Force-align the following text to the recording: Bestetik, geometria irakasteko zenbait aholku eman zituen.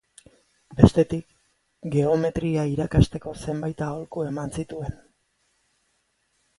Bestetik, 0.79 1.35
geometria 1.97 2.65
irakasteko 2.73 3.37
zenbait 3.45 3.87
aholku 3.91 4.27
eman 4.33 4.59
zituen. 4.61 5.01